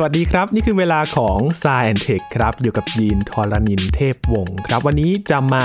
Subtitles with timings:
[0.00, 5.64] สวัสดีครับ นี่คือเวลาของ s ายแอนเทคครับ อยู่กับยีนทรณินเทพวงศ์ครับวันนี้จะมา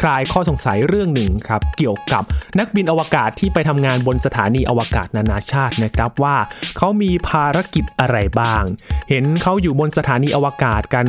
[0.00, 2.24] คลายข้อสงสัยเรื่องหนึ่งครับ เกี่ยวกับ
[2.58, 6.36] นักบินอวกาศที่ไปทำงานบนสถานีอวกาศนานาชาตินะครับว่า
[6.76, 8.62] เขามีภารกิจอะไรบ้าง
[9.08, 11.06] เห็นเขาอยู่บนสถานีอวกาศกัน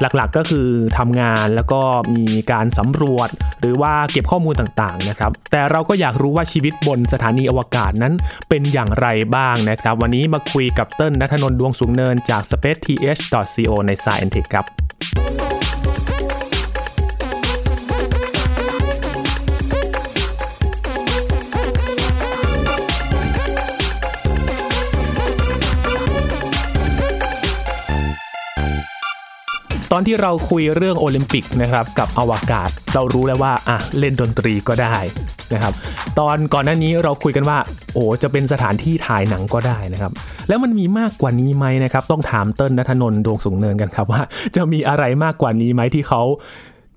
[0.00, 0.68] หลักๆก็คือ
[0.98, 1.80] ทำงานแล้วก็
[2.16, 3.28] มีการสำรวจ
[3.60, 8.14] หรือว่าเก็บข้อมูลต่างๆนะครับ แต่เราก็อยากรู้ว่าชีวิตบนสถานีอวกาศนั้น
[8.48, 14.77] เป็นอย่างไรบ้างนะครับ วันนี้มาคุยกับเติ้ลนัทนนท์ดวงสูงเนินจาก spaceth.co ใน Science ครับ
[29.92, 34.96] ตอนที่เราคุยเรื่องโอลิมปิกนะครับกับอวกาศ เรารู้แล้วว่าอะเล่นดนตรีก็ได้
[35.54, 35.72] นะครับ
[36.18, 37.58] ตอนก่อนหน้านี้เราคุยกันว่า
[37.94, 40.12] โอ้จะเป็นสถานที่ถ่ายหนังก็ได้นะครับ
[40.48, 44.22] แล้วมันมีมากกว่านี้ไหมนะครับ ต้องถามเติ้ลนัทนนท์ดวงสูงเนินกันครับว่า
[44.56, 46.22] จะมีอะไรมากกว่านี้ไหมที่เขา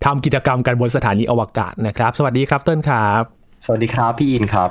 [0.05, 3.21] ทำกิจกรรมกันบนสถานีอวกาศนะครับ สวัสดีครับเติ้ลครับ
[3.65, 4.69] สวัสดีครับพี่อินครับ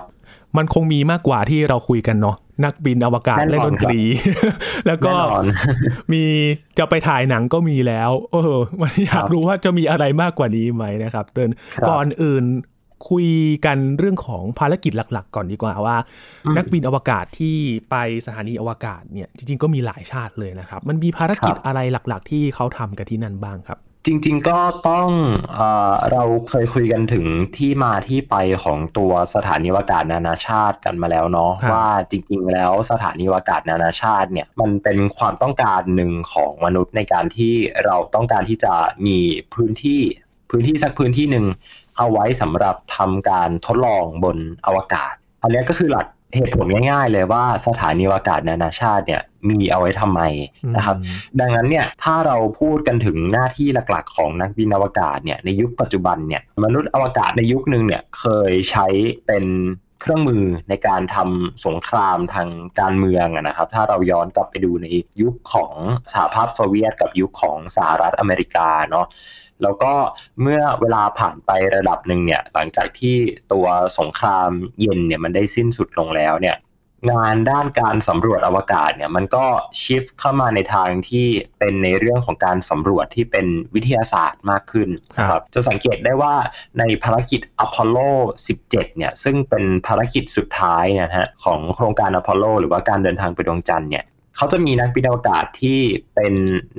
[0.56, 4.01] มันคงมีมากกว่าที่เราคุยกันเนาะนักบินอวกาศเล่นดนตรี
[4.87, 5.12] แล้วก็
[6.12, 6.23] มี
[6.79, 11.51] จะไปถ่ายหนังก็มีแล้วเออมันอยากรู้ว่าจะมีอะไรมากกว่านี้ไหมนะครับเติน
[11.89, 12.45] ก่อนอื่น
[13.11, 13.29] คุย
[13.67, 15.97] กันเรื่องของภารกิจหลัก ๆ ก่อนดีกว่าว่า
[16.57, 17.57] นักบินอวกาศที่
[17.91, 25.09] ไปสถานีอวกาศเนี่ยจริง ๆ ก็มีหลายชาติเลยนะครับ มันมีภารกิจอะไรหลัก ๆ ที่เขาทำกันที่นั่นบ้างครับ จริง ๆ ก็ต้อง
[25.55, 25.61] เอ
[26.12, 38.75] เราเคยคุยกันถึงที่มาที่ไปของตัวสถานีวากาศนานาชาติกันมาแล้วเนาะว่าจริง ๆ แล้วสถานีวากาศนานาชาติเนี่ยมันเป็นความต้องการหนึ่งของมนุษย์ในการที่เราต้องการที่จะ
[39.07, 39.19] มี
[39.55, 40.01] พื้นที่
[40.51, 41.47] พื้นที่สักพื้นที่หนึ่ง
[41.98, 50.20] เอาไว้สำหรับทำการทดลองบนอวกาศ อันนี้ก็คือหลัก เหตุผลง่ายๆเลยว่าสถานีอวกาศนานาชาติเนี่ยมีเอาไว้ทำไม
[50.77, 50.97] นะครับ
[51.41, 58.86] ดังนั้นเนี่ยถ้าเราพูดกันถึงหน้าที่หลักๆ ของนักบินอวกาศเนี่ยในยุคปัจจุบันเนี่ยมนุษย์อวกาศในยุคนึงเนี่ยเคยใช้
[59.27, 59.45] เป็น
[60.02, 62.48] เครื่องมือในการทำสงครามทาง
[62.80, 64.86] การเมืองนะครับ ถ้าเราย้อนกลับไปดูใน
[65.23, 65.73] ยุคของ
[66.12, 69.07] สหภาพโซเวียตกับยุคของสหรัฐอเมริกาเนาะ
[69.63, 69.93] แล้วก็
[70.43, 73.17] เมื่อเวลาผ่านไประดับหนึ่งเนี่ยหลังจากที่
[73.53, 73.67] ตัว
[73.98, 74.51] สงคราม
[74.81, 76.57] เย็นเนี่ยมันได้สิ้นสุดลงแล้วเนี่ย
[77.13, 79.45] งานด้านการสำรวจอวกาศเนี่ยมันก็
[79.81, 81.27] ชิฟเข้ามาในทางที่
[81.59, 84.89] เป็นในเรื่องของการสำรวจที่เป็นวิทยาศาสตร์มากขึ้น
[85.29, 86.35] ครับจะสังเกตได้ว่า
[86.79, 87.98] ในภารกิจอพอลโล
[88.48, 94.05] 17 เนี่ยซึ่งเป็นภารกิจสุดท้ายนะฮะของโครงการอพอลโล หรือว่าการเดินทางไปดวงจันทร์เนี่ย
[94.36, 95.79] เขาจะมีนักบินอวกาศที่
[96.14, 96.35] เป็น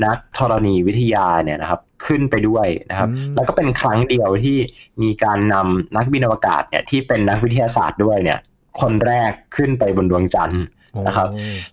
[0.05, 4.57] นักธรณีวิทยาเนี่ยนะครับขึ้นไปด้วยนะครับ แล้วก็เป็นครั้งเดียวที่
[5.01, 8.39] มีการนำนักบินอวกาศเนี่ยที่เป็นนักวิทยาศาสตร์ด้วยเนี่ย
[8.81, 10.63] คนแรกขึ้นไปบนดวงจันทร์
[11.07, 11.27] นะครับ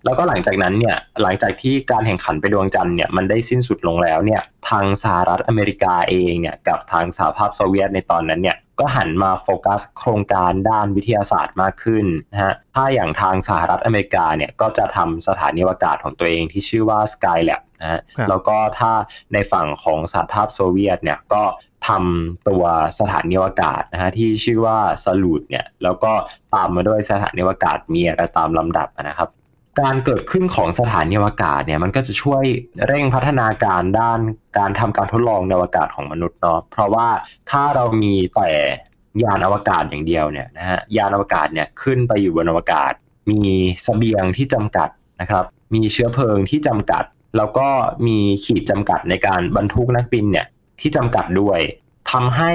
[0.04, 18.92] แล้วก็หลังจากนั้นเนี่ยหลังจากที่การแข่งขันไปดวงจันทร์เนี่ยมันได้สิ้นสุดลงแล้วเนี่ยทางสหรัฐอเมริกาเองเนี่ยกับทางสหภาพโซเวียตในตอนนั้นเนี่ย ก็หันมาโฟกัสโครงการด้านวิทยาศาสตร์มากขึ้นนะฮะถ้าอย่างทางสหรัฐอเมริกาเนี่ยก็จะทำสถานีอวกาศของตัวเองที่ชื่อว่า Skylab นะฮะแล้วก็ถ้า
[19.32, 21.42] ในฝั่งของสหภาพโซเวียตเนี่ยก็
[21.88, 22.64] ทำตัว
[23.00, 26.12] สถานีอวกาศนะฮะที่ชื่อว่าสลูดเนี่ยแล้วก็
[26.54, 29.28] ตามมาด้วยสถานีอวกาศเมียตามลำดับนะครับ
[29.80, 32.44] การเกิดขึ้นของสถานีอวกาศเนี่ยมันก็จะช่วย
[32.86, 34.20] เร่งพัฒนาการด้าน
[34.58, 37.08] การทำการทดลองในอวกาศของมนุษย์เนาะเพราะว่า
[37.50, 38.50] ถ้าเรามีแต่
[39.22, 42.92] ยานอวกาศอย่างเดียวเนี่ยนะฮะยานอวกาศเนี่ยขึ้นไปอยู่บนอวกาศ
[43.30, 43.40] มี
[43.86, 44.88] สเสบียงที่จำกัด
[45.20, 45.44] นะครับ
[45.74, 47.04] มีเชื้อเพลิงที่จำกัด
[47.36, 47.68] แล้วก็
[48.06, 50.46] มีขีดจำกัดในการบรรทุกนักบินเนี่ย
[50.80, 51.60] ที่จำกัดด้วย
[52.10, 52.52] ทำให้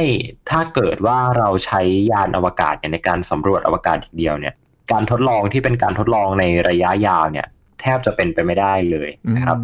[0.50, 4.54] ถ้าเกิดว่าเราใช้ยานอวกาศเนี่ยในการสำรวจอวกาศอย่างเดียวเนี่ย
[4.92, 7.48] การทดลองที่เป็นการทดลองในระยะยาวเนี่ย
[7.82, 9.58] แทบจะเป็นไปไม่ได้เลยนะครับ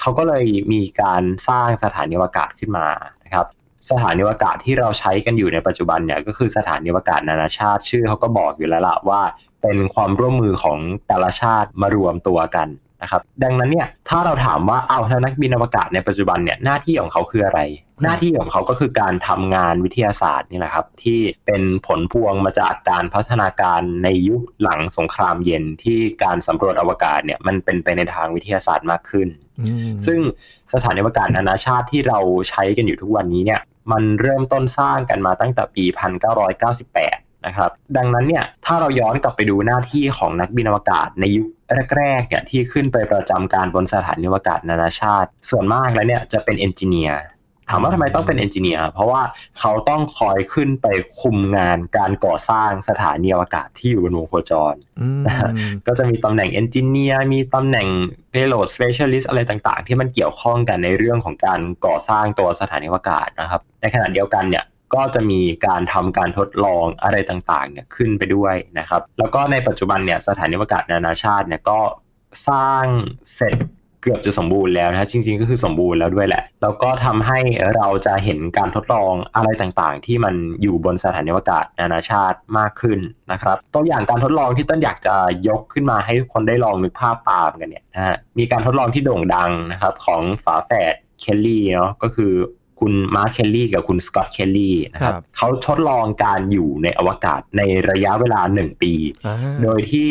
[0.00, 2.86] เขาก็เลยมีการสร้างสถานีวกาศขึ้นมา
[3.24, 3.46] นะครับ
[3.90, 9.20] สถานีวกาศที่เราใช้กันอยู่ในปัจจุบันเนี่ยก็คือสถานีวกาศนานาชาติชื่อเขาก็บอกอยู่แล้วล่ะว่า
[9.62, 12.68] เป็นความร่วมมือของแต่ละชาติมารวมตัวกัน
[13.02, 17.60] นะครับดังนั้นเนี่ยถ้าเราถามว่าเอาแล้วนักบินอวกาศในปัจจุบันเนี่ยหน้าที่ของเขาคืออะไร
[18.02, 29.28] หน้าที่ของเขาก็คือการทำงานวิทยาศาสตร์นี่แหละครับที่เป็นผลพวงมาจากการพัฒนาการในยุคหลังสงครามเย็นที่การสำรวจอวกาศเนี่ยมันเป็นไปในทางวิทยาศาสตร์มากขึ้น
[30.06, 30.20] ซึ่ง
[30.72, 32.18] สถานีอวกาศนานาชาติที่เรา
[32.50, 33.60] ใช้กันอยู่ทุกวันนี้เนี่ย
[33.92, 35.84] มันเริ่มต้นสร้างกันมาตั้งแต่ปี
[36.52, 41.46] 1998 นะครับดังนั้นเนี่ยถ้าเราย้อนกลับไปดูหน้าที่ของนักบินอวกาศในยุค
[41.96, 47.20] แรกๆเนี่ยที่ขึ้นไปประจำการบนสถานีอวกาศนานาชาติ ส่วนมากแล้วเนี่ยจะเป็นเอนจิเนียร์
[47.72, 49.22] ถามว่าทำไมต้องเป็นเอนจิเนียร์เพราะว่า
[49.58, 50.86] เขาต้องคอยขึ้นไป
[51.20, 54.74] คุมงานการก่อสร้างสถานีอวกาศที่อยู่บนวงโคจร
[55.86, 57.88] ก็จะมีตำแหน่งเอนจิเนียร์มีตำแหน่ง
[58.32, 64.64] payload specialist อะไรต่างๆ ที่มันเกี่ยวข้องกันในเรื่องของการก่อสร้างตัวสถานีอวกาศนะครับ ในขณะเดียวกันเนี่ย
[64.94, 71.78] ก็จะมีการทำการทดลองอะไรต่างๆเนี่ยขึ้นไปด้วยนะครับ แล้วก็ในปัจจุบันเนี่ยสถานีอวกาศนานาชาติเนี่ยก็
[72.48, 72.84] สร้าง
[73.34, 73.56] เสร็จ
[74.02, 77.38] เกือบจะสมบูรณ์แล้วนะจริง ๆ ก็คือสมบูรณ์แล้วด้วยแหละ แล้วก็ทำให้
[77.76, 82.98] เราจะเห็นการทดลองอะไรต่างๆ ที่มันอยู่บนสถานีอวกาศนานาชาติมากขึ้น
[83.32, 85.14] นะครับ ตัวอย่างการทดลองที่ต้นอยากจะ
[85.48, 92.32] ยกขึ้นมาให้คนได้ลองนึกภาพตามกันเนี่ยนะฮะมีการทดลองที่โด่งดังนะครับของฝาแฝดเคลลี่เนาะก็คือ
[92.80, 98.92] คุณมาร์คเคลลี่กับคุณสกอตเคลลี่นะครับ เขาทดลองการอยู่ในอวกาศในระยะเวลาหนึ่งปี
[99.62, 100.08] โดยที่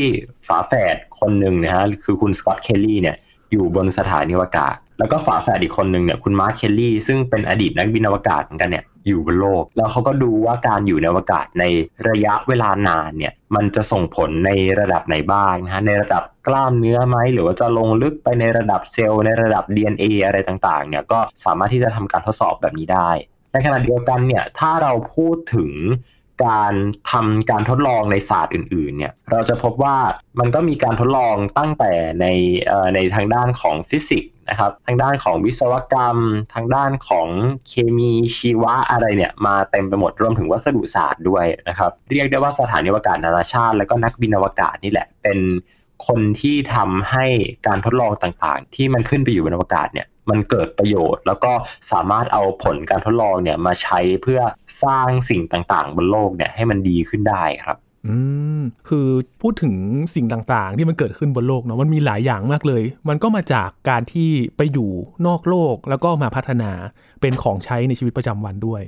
[0.48, 3.16] ฝาแฝดคนหนึ่งนะฮะคือคุณสกอตเคลลี่เนี่ย
[3.52, 11.64] อยู่บนสถานีอวกาศ แล้วก็ฝาแฝดอีกคนหนึ่งเนี่ยคุณมาร์คเคลลี่ซึ่งเป็นอดีตนักบินอวกาศเหมือนกันเนี่ย อยู่บนโลก แล้วเขาก็ดูว่าการอยู่ในอวกาศใน
[12.10, 23.10] ระยะเวลานานเนี่ยมันจะส่งผลในระดับไหนบ้างนะฮะในระดับกล้ามเนื้อไหมหรือว่าจะลงลึกไปในระดับเซลล์ในระดับ DNA อะไรต่างๆเนี่ยก็สามารถที่จะทำการทดสอบแบบนี้ได้
[23.54, 25.72] ในขณะเดียวกันเนี่ยถ้าเราพูดถึง
[26.46, 26.74] การ
[27.12, 29.98] ทำการทดลองในศาสตร์อื่นๆเนี่ยเราจะพบว่า
[30.40, 31.92] มันก็มีการทดลองตั้งแต่
[32.22, 32.26] ใน
[32.96, 36.18] ในทางด้านของฟิสิกส์ นะครับทางด้านของวิศวกรรม
[36.54, 37.28] ทางด้านของ
[37.68, 45.40] เคมีชีวะอะไรเนี่ยมาเต็มไปหมดรวมถึงวัสดุศาสตร์ด้วยนะครับเรียกได้ว่าสถานีอวกาศนานาชาติ และก็นักบินอวกาศนี่แหละเป็น
[46.08, 47.26] คนที่ทำให้
[47.68, 51.52] การทดลองต่างๆ ที่มันขึ้นไปอยู่บนอวกาศเนี่ยมันเกิดประโยชน์ แล้วก็
[51.92, 54.42] สามารถเอาผลการทดลองเนี่ยมาใช้เพื่อ
[54.84, 57.78] สร้างสิ่งต่างๆ บนโลกเนี่ยให้มันดีขึ้นได้ครับ
[58.10, 58.18] อื
[58.60, 59.08] มคือ
[59.42, 59.74] พูดถึง
[60.16, 64.92] สิ่งต่างๆ ที่มันเกิดขึ้นบนโลกเนาะมันมีหลายอย่างมากเลย มันก็มาจากการที่ไปอยู่
[65.28, 66.72] นอกโลกแล้วก็มาพัฒนา
[67.22, 68.82] เป็นของใช้ในชีวิตประจำวันด้วย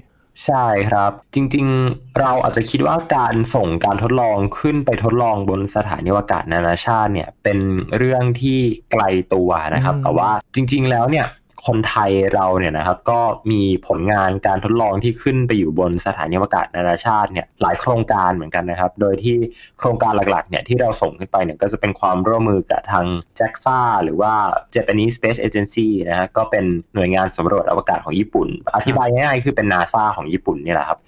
[0.45, 7.57] ใช่ครับ จริงๆ เราอาจจะคิดว่าการส่งการทดลองขึ้นไปทดลองบนสถานีอวกาศนานาชาติเนี่ยเป็น
[7.97, 8.59] เรื่องที่
[8.91, 9.03] ไกล
[9.33, 11.27] ตัวนะครับ แต่ว่าจริง ๆ แล้วเนี่ย
[11.67, 13.19] คนไทยเราเนี่ยนะครับก็
[13.51, 19.35] มีผลงานการทดลองที่ขึ้นไปอยู่บนสถานีอวกาศนานาชาติเนี่ยหลายโครงการเหมือนกันนะครับ โดยที่
[19.79, 23.05] โครงการหลักๆเนี่ยที่เราส่งขึ้นไปเนี่ยก็จะเป็นความร่วมมือกับทาง
[23.39, 24.33] JAXA หรือว่า
[24.75, 26.63] Japanese Space Agency นะฮะก็เป็น
[26.95, 30.99] หน่วยงานสำรวจอวกาศของญี่ปุ่น อธิบายง่ายๆคือเป็น NASA ของญี่ปุ่นนี่แหละครับ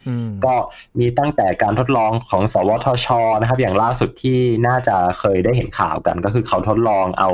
[0.46, 0.54] ก็
[1.00, 3.08] มีตั้งแต่การทดลองของ สวทช
[3.40, 7.30] นะครับ อย่างล่าสุดที่น่าจะเคยได้เห็นข่าวกัน ก็คือเขาทดลองเอา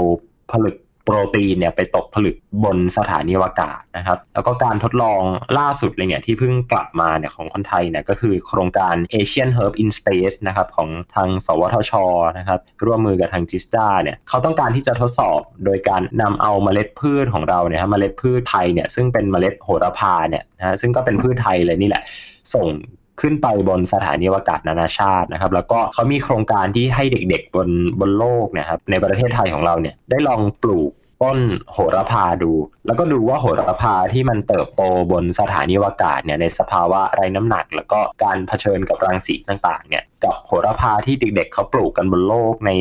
[0.52, 0.76] ผลึก
[1.12, 5.22] โปรตีนเนี่ยไปตกผลึกบนสถานีอวกาศนะครับ แล้วก็การทดลอง
[5.60, 11.94] ล่าสุดเลยเนี่ยที่เพิ่งกลับมาเนี่ยของคนไทยเนี่ยก็คือโครงการ Asian Herb in Space นะครับของทางสวทช
[12.38, 22.04] นะครับร่วมมือกับทางจิสตาเนี่ยเขาต้องการที่จะทดสอบโดยการนำเอาเมล็ดพืชของเราเนี่ยเมล็ดพืชไทยเนี่ยซึ่งเป็นเมล็ดโหระพาเนี่ยนะซึ่งก็เป็นพืชไทยเลยนี่แหละ
[22.56, 22.68] ส่ง
[23.24, 27.70] ขึ้นไปบนสถานีอวกาศนานาชาตินะครับ แล้วก็เขามีโครงการที่ให้เด็กๆบน
[28.00, 30.92] บนโลกนะครับในประเทศไทยของเราเนี่ยได้ลองปลูก
[31.24, 31.38] ต้น
[31.74, 32.52] โหระพาดู
[32.86, 34.82] แล้วก็ดูว่าโหระพาที่มันเติบโต
[35.12, 42.72] บนสถานีวากาศเนี่ยในสภาวะไร้น้ำหนัก แล้วก็การเผชิญกับรังสีต่างๆเนี่ยกับโหระพาที่เด็กๆเขาปลูกกันบนโลกใน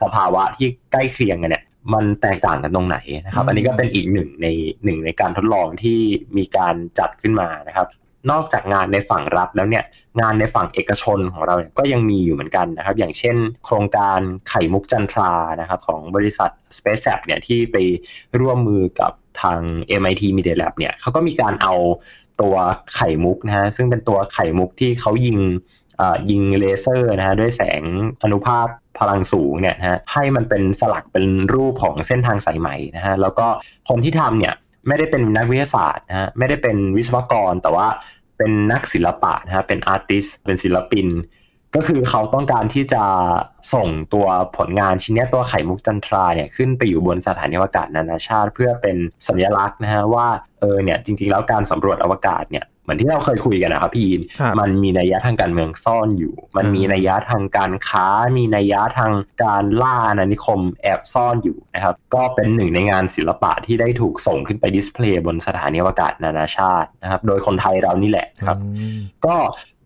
[0.00, 1.64] สภาวะที่ใกล้เคียงกันเนี่ย
[1.94, 4.46] มันแตกต่างกันตรงไหนนะครับ อันนี้ก็เป็นอีกหนึ่งใน
[4.84, 5.98] หนึ่งในการทดลองที่
[6.36, 7.86] มีการจัดขึ้นมานะครับ
[8.30, 9.84] นอกจากงานในฝั่งรัฐแล้วเนี่ย
[10.20, 17.76] งานในฝั่งเอกชนของเราก็ยังมีอยู่เหมือนกันนะครับ อย่างเช่น โครงการไข่มุกจันทรานะครับของบริษัท Space Lab เนี่ยที่ไป
[18.40, 19.60] ร่วมมือกับทาง
[20.00, 21.74] MIT Media Lab เนี่ยเขาก็มีการเอา
[22.40, 22.54] ตัว
[22.94, 25.38] ไข่มุกนะฮะซึ่งเป็นตัวไข่มุกที่เขายิง
[26.30, 27.82] ยิงเลเซอร์นะฮะด้วยแสง
[28.22, 28.66] อนุภาค
[28.98, 33.46] พลังสูงเนี่ยฮะให้มันเป็นสลักเป็นรูปของเส้นทางสายไหมนะฮะแล้วก็
[33.88, 34.54] คนที่ทำเนี่ย
[34.88, 37.86] ไม่ได้เป็นนักวิทยาศาสตร์นะฮะไม่ได้เป็นวิศวกรแต่ว่า
[38.38, 41.06] เป็นนักศิลปะนะฮะเป็น artist เป็นศิลปิน
[41.74, 43.02] ก็คือเขาต้องการที่จะ
[43.74, 44.26] ส่งตัว
[44.56, 48.96] ผลงานชิ้นนี้ตัวไข่มุกจันทราเนี่ยขึ้นไปอยู่บนสถานีอวกาศนานาชาติ เพื่อเป็น
[49.28, 50.28] สัญลักษณ์นะฮะว่า
[50.60, 54.22] เออเนี่ยจริงๆแล้วการสำรวจอวกาศเนี่ย เหมือนที่เราเคยคุยกันนะครับพี่อิน
[54.60, 68.58] มันมีนัยยะทางการเมืองซ่อนอยู่ มันมีนัยยะทางการค้า มีนัยยะทางการล่าอาณานิคมแอบซ่อนอยู่นะครับ ก็เป็นหนึ่งในงานศิลปะที่ได้ถูกส่งขึ้นไปดิสเพลย์บนสถานีอวกาศนานาชาตินะครับ โดยคนไทยเรานี่แหละครับ
[69.26, 69.36] ก็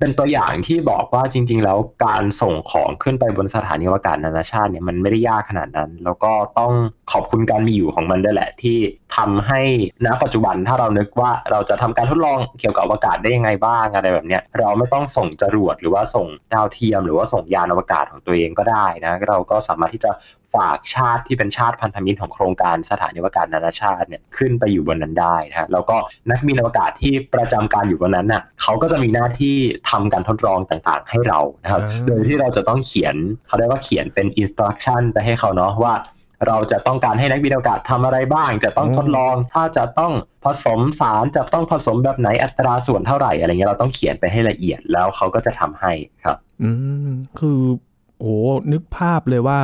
[0.05, 6.73] เป็นตัวอย่างที่บอกว่าจริง ๆ แล้วการส่งของขึ้นไปบนสถานีอวกาศนานาชาติเนี่ยมันไม่ได้ยากขนาดนั้น แล้วก็ต้อง
[7.13, 8.79] ขอบคุณการมีอยู่ของมันด้วยแหละ ที่
[9.17, 9.61] ทำให้
[10.07, 20.11] ณปัจจุบันถ้าเรานึกว่าเราจะทำการทดลองเกี่ยวกับอวกาศได้ยังไงบ้างอะไรแบบเนี้ยเราไม่ต้องส่งจรวดหรือว่าส่งดาวเทียม หรือว่าส่งยานอวกาศของตัวเองก็ได้นะเราก็สามารถที่จะ
[20.55, 25.97] ฝากชาติที่เป็นชาติพันธมิตรของโครงการสถานีอวกาศนานาชาติเนี่ยขึ้นไปอยู่บนนั้นได้นะแล้วก็
[26.31, 29.57] นักบินอวกาศที่ประจำการอยู่บนนั้นน่ะเขาก็จะมีหน้าที่
[29.91, 33.15] ทำการทดลองต่างๆ ให้เรานะครับ โดยที่เราจะต้องเขียน
[33.47, 35.95] เขาเรียกว่าเขียนเป็นอินสตรักชั่นไปให้เขาเนาะว่า
[36.49, 40.13] เราจะต้องการให้นักบินอวกาศทำอะไรบ้าง จะต้องทดลอง ถ้าจะต้อง
[40.45, 45.93] ผสมสาร จะต้องผสมแบบไหน อัตราส่วนเท่าไหร่ อะไรเงี้ย เราต้องเขียนไปให้ละเอียด แล้วเขาก็จะทำให้
[46.25, 46.71] ครับ อื
[47.09, 47.61] ม คือ
[48.19, 48.37] โอ้
[48.73, 49.61] นึกภาพเลยว่า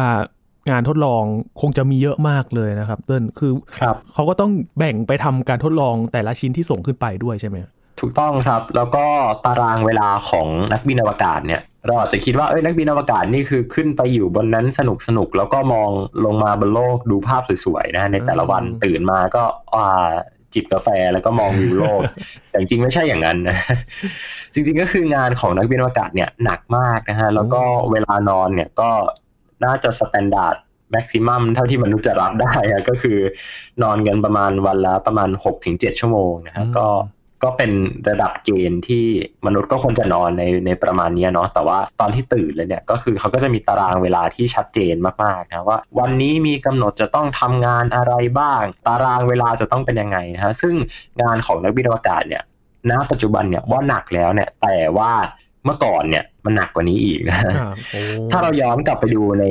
[0.70, 1.24] งานทดลอง
[1.60, 3.78] คงจะมีเยอะมากเลยนะครับเติ้ลคือค
[4.12, 7.56] เขาก็ต้องแบ่งไปทำการทดลองแต่ละชิ้นที่ส่งขึ้นไปด้วยใช่ไหม
[8.00, 9.04] ถูกต้องครับ แล้วก็
[9.44, 15.90] ตารางเวลาของนักบินอวกาศเนี่ย เราอาจจะคิดว่าเอ้ยนักบินอวกาศนี่คือขึ้นไปอยู่บนนั้นสนุกสนุกแล้วก็มอง
[16.24, 19.42] ลงมาบนโลกดูภาพสวยๆนะในแต่ละวันตื่นมาก็
[19.74, 20.08] อ่า
[20.54, 22.00] จิบกาแฟแล้วก็มองวิวโลก
[22.50, 23.56] แต่จริงไม่ใช่อย่างนั้นนะ
[24.54, 28.90] จริงๆก็คืองานของนักบินอวกาศเนี่ยหนักมากนะฮะ แล้วก็เวลานอนเนี่ยก็
[29.64, 30.56] น่าจะ standard
[30.92, 32.52] maximum เท่าที่มนุษย์จะรับได้
[32.88, 33.18] ก็คือ
[33.82, 35.30] นอนกันประมาณวันละประมาณ
[35.64, 36.88] 6-7ชั่วโมงนะฮะก็
[37.44, 37.72] ก็เป็น
[38.08, 39.06] ระดับเกณฑ์ที่
[39.46, 50.74] มนุษย์ก็ควรจะนอนในในประมาณนี้เนาะแต่ว่าตอนที่ตื่นเลยเนี่ยก็คือเขาก็จะมีตารางเวลาที่ชัดเจนมากๆนะว่า วันนี้มีกำหนดจะต้องทำงานอะไรบ้าง ตารางเวลาจะต้องเป็นยังไงนะฮะซึ่ง
[51.22, 52.42] งานของนักบินอวกาศเนี่ย
[52.90, 55.12] ณปัจจุบันเนี่ยว่าหนักแล้วเนี่ยแต่ว่า
[55.68, 57.38] เมื่อก่อนเนี่ยมันหนักกว่านี้อีกนะ
[58.30, 59.44] ถ้าเราย้อนกลับไปดูใน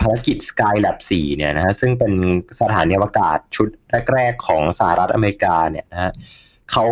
[0.00, 2.12] ภารกิจ Skylab 4 เนี่ยนะฮะซึ่งเป็น
[2.60, 3.68] สถานีอวกาศชุด
[4.12, 6.12] แรกๆของสหรัฐอเมริกาเนี่ยนะฮะ
[6.72, 6.86] เขา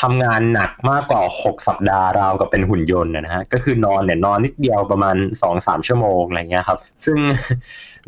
[0.00, 5.16] ทำงานหนักมากกว่า 6 สัปดาห์ราวกับเป็นหุ่นยนต์นะฮะก็คือนอนเนี่ยนอนนิดเดียวประมาณ
[5.52, 7.18] 2-3 ชั่วโมงอะไรเงี้ยครับ ซึ่ง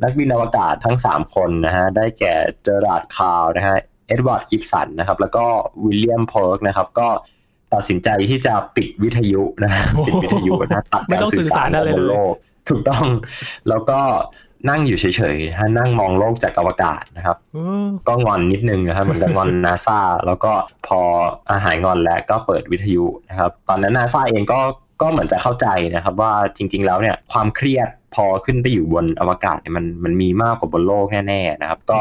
[0.02, 3.76] นักบินอวกาศทั้ง 3 คนนะฮะได้แก่เจอรัลด์คาร์นะฮะ
[4.08, 5.44] เอ็ดเวิร์ดกิบสันนะครับแล้วก็
[5.84, 7.08] วิลเลียมโพกนะครับก็
[7.74, 9.72] ตัดสินใจที่จะปิดวิทยุนะ
[10.06, 12.34] ปิดวิทยุนะตัดการสื่อสารบนโลก
[12.68, 13.04] ถูกต้อง
[13.68, 14.00] แล้วก็
[14.70, 15.04] นั่งอยู่เฉ
[15.34, 17.36] ยๆฮะนั่งมองโลกจากอวกาศนะครับ
[18.08, 20.52] ก็งอนนิดนึงนะครับเหมือนกับงอนนาซาแล้วก็
[20.86, 21.00] พอ
[21.50, 24.60] อ่าหายงอนแล้วก็เปิดวิทยุนะครับ ตอนนั้นนาซาเองก็
[25.00, 31.98] ก็เหมือนจะเข้าใจนะครับว่าจริง ๆ แล้วเนี่ยความเครียดพอขึ้นไปอยู่บนอวกาศเนี่ยมันมันมีมากกว่าบนโลกแน่ๆนะครับ ก็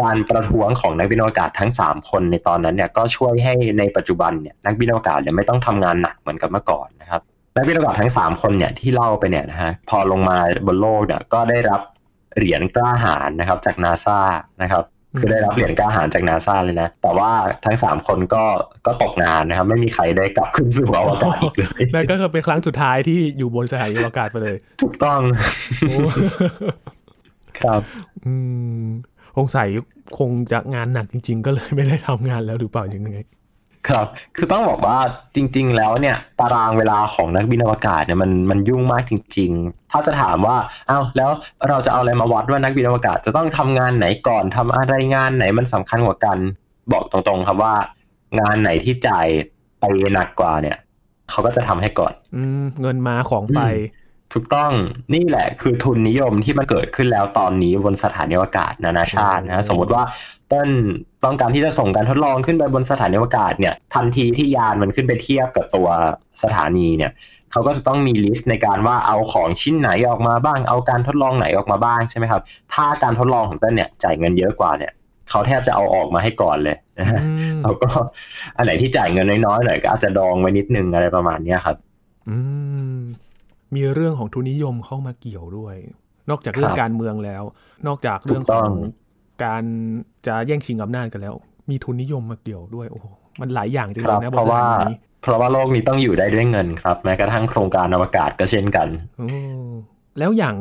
[0.00, 7.20] การประท้วงของนักบินอวกาศทั้ง 3 คนในตอนนั้นเนี่ยก็ช่วยให้ในปัจจุบันเนี่ยนักบินอวกาศเนี่ยไม่ต้องทำงานหนักเหมือนกับเมื่อก่อนนะครับ
[7.56, 11.80] นักบินอวกาศทั้ง 3 คนเนี่ยที่เล่าไปเนี่ยนะฮะพอลงมาบนโลกเนี่ยก็ได้รับ
[12.36, 14.20] เหรียญกล้าหาญนะครับจากนาซา
[14.62, 14.84] นะครับ
[15.18, 17.30] คือได้รับเหรียญกล้าหาญจากนาซาเลยนะ แต่ว่า
[17.64, 18.44] ทั้งสามคนก็
[18.86, 25.20] ก็ตกงานนะครับ ไม่มีใครได้กลับขึ้นสู่อวกาศอีกเลยนั่นก็คือเป็นครั้งสุดท้ายที่อยู่บนสถานีอวกาศไปเลย ถูกต้อง
[27.62, 27.80] ครับ
[28.24, 28.34] อื
[28.82, 28.84] ม
[29.36, 29.64] คงใส่
[30.18, 33.16] คงจะงานหนักจริง ๆ ก็เลยไม่ได้ทำงานแล้วหรือเปล่ายังไง
[33.90, 34.98] ครับ คือต้องบอกว่า
[35.36, 40.56] จริง ๆ แล้วเนี่ยตารางเวลาของนักบินอวกาศเนี่ยมันมันยุ่งมากจริง ๆ ถ้าจะถามว่า
[40.90, 41.30] อ้าวแล้ว
[41.68, 46.38] เราจะเอาอะไรมาวัดว่านักบินอวกาศจะต้องทำงานไหนก่อนทำอะไรงานไหนมันสำคัญกว่ากัน
[46.92, 47.74] บอกตรงๆ ครับว่า
[48.40, 49.26] งานไหนที่จ่าย
[49.80, 50.76] ไปหนักกว่าเนี่ย
[51.30, 52.42] เขาก็จะทำให้ก่อน อื
[52.80, 53.60] เงินมาของไป
[54.32, 54.70] ถูกต้อง
[55.14, 60.02] นี่แหละคือทุนนิยมที่มันเกิดขึ้นแล้วตอนนี้บนสถานีอวกาศนานาชาตินะสมมติว่า
[60.52, 60.68] ต้น
[61.24, 65.88] ต้องการที่จะส่งการทดลองขึ้นไปบนสถานีอวกาศเนี่ย ทันทีที่ยานมันขึ้นไปเทียบกับตัว
[66.42, 67.10] สถานีเนี่ย
[67.52, 72.42] เขาก็จะต้องมีลิสต์ในการว่าเอาของชิ้นไหนออกมาบ้าง เอาการทดลองไหนออกมาบ้างใช่ไหมครับ
[72.74, 74.92] ถ้าการทดลองของต้นเนี่ยจ่ายเงินเยอะกว่าเนี่ย
[75.30, 76.76] เขาแทบจะเอาออกมาให้ก่อนเลย
[77.62, 77.88] แล้วก็
[78.56, 81.76] อันไหนที่จ่ายเงินน้อยๆหน่อยก็อาจจะดองไว้นิดนึงอะไรประมาณนี้ครับ
[82.28, 82.36] อื
[82.96, 82.98] ม
[83.74, 85.76] มีเรื่องของทุนนิยมเข้ามาเกี่ยวด้วย
[86.30, 87.42] นอกจากเรื่องการเมืองแล้ว
[87.86, 88.72] นอกจากเรื่องของ
[89.44, 89.64] การ
[90.26, 91.34] จะแย่งชิงอำนาจกันแล้ว
[91.70, 93.00] มีทุนนิยมมาเกี่ยวด้วยโอ้
[93.40, 94.64] มันหลายอย่างจริงๆนะเพราะว่า
[95.22, 98.88] เพราะว่าโลกนี้ต้องอยู่ได้ด้วยเงินครับแม้กระทั่งโครงการอวกาศก็เช่นกัน
[100.18, 100.56] แล้วอย่าง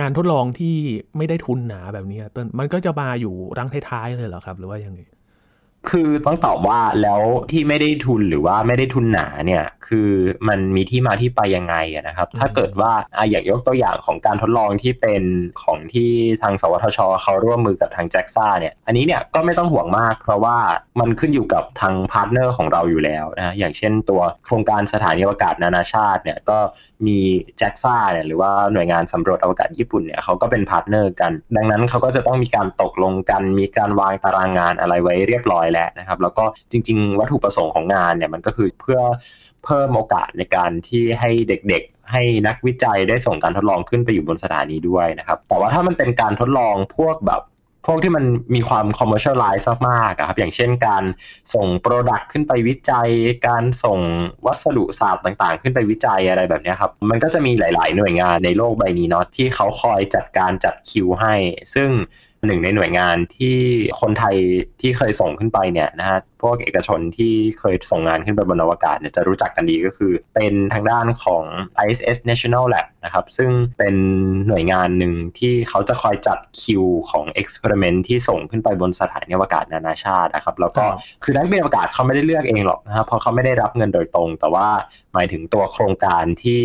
[0.00, 0.76] งานทดลองที่
[1.16, 5.00] ไม่ได้ทุนหนาแบบนี้ต้นมันก็จะมาอยู่รั้งท้ายๆเลยเหรอครับ หรือว่ายังไง
[5.88, 7.20] คือต้องตอบว่าแล้ว
[7.50, 10.10] ที่ไม่ได้ทุนหรือว่าไม่ได้ทุนหนาเนี่ยคือ
[10.48, 15.22] มันมีที่มาที่ไปยังไงนะครับ ถ้าเกิดว่าออย่างยกตัวอย่างของการทดลองที่เป็น
[15.62, 16.10] ของที่
[16.42, 20.56] ทางสวทช เขาร่วมมือกับทางแจ็กซ่าเนี่ยอันนี้เนี่ยก็ไม่ต้องห่วงมาก เพราะว่า
[21.00, 26.58] มันขึ้นอยู่กับทาง partner ของเราอยู่แล้วนะอย่างเช่นตัวโครงการสถานีอวกาศนานาชาติเนี่ยก็
[27.06, 27.18] มี
[27.58, 39.00] แจ็กซ่าเนี่ยหรือว่าหน่วยงานสำรวจอวกาศญี่ปุ่นเนี่ยเขาก็เป็น partner กัน ดังนั้นเขาก็จะต้องมีการตกลงกันมีการวางตารางงานอะไรไว้เรียบร้อยแล้วนะครับ แล้วก็จริง ๆ วัตถุประสงค์ของงานเนี่ยมันก็คือเพื่อ
[39.64, 47.42] เพิ่มโอกาสในการที่ให้เด็กๆ ให้นักวิจัยได้ส่งการทดลองขึ้นไปอยู่บนสถานีด้วยนะครับ แต่ว่าถ้ามันเป็นการทดลองพวกแบบ
[47.86, 48.24] พวกที่มัน
[48.54, 51.04] มีความ commercialize มากๆครับ อย่างเช่นการ
[51.54, 53.08] ส่ง Product ขึ้นไปวิจัย
[53.48, 53.98] การส่ง
[54.46, 61.34] วัสดุศาสตร์ต่างๆ ขึ้นไปวิจัยอะไรแบบนี้ครับ มันก็จะมีหลาย ๆ หน่วยงานในโลกใบนี้เนาะที่เขาคอยจัดการจัดคิวให้
[61.74, 61.88] ซึ่ง
[62.46, 63.56] หนึ่งในหน่วยงานที่
[64.00, 64.36] คนไทย
[64.80, 71.44] ที่เคยส่งขึ้นไปเนี่ยนะฮะพวกเอกชนที่เคยส่งงานขึ้นไปบนอวกาศเนี่ยจะรู้จักกันดีก็คือ เป็นทางด้านของ
[71.84, 73.94] ISS National Lab นะครับ ซึ่งเป็น
[74.48, 80.84] หน่วยงานหนึ่งที่เขาจะคอยจัดคิวของ experiment ที่ส่งขึ้นไปบนสถานีอวกาศนานาชาตินะครับ แล้วก็
[81.24, 84.68] คือนักบินอวกาศเขาไม่ได้เลือกเองหรอกนะครับเพราะเขาไม่ได้รับเงินโดยตรง แต่ว่า
[85.14, 86.62] หมายถึงตัวโครงการที่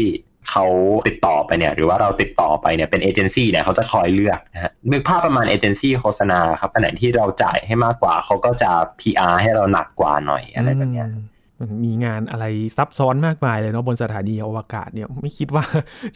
[0.50, 0.66] เขา
[1.08, 11.08] ติดต่อไปเนี่ยหรือว่าเราติดต่อไปเนี่ยเป็นเอเจนซี่เนี่ยเขาจะคอยเลือกนะฮะนึกภาพประมาณเอเจนซี่โฆษณาครับอันไหนที่เราจ่ายให้มากกว่าเขาก็จะ PR ให้เราหนักกว่าหน่อยอะไรแบบเนี้ย
[11.84, 12.46] มีงานอะไร
[12.78, 15.64] ซับซ้อนมากมายเลยเนาะบนสถานีอวกาศเนี่ยไม่คิดว่า